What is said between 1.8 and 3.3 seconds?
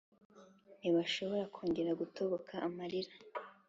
gutoboka amarira